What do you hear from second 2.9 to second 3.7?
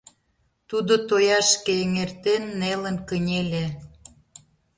кынеле.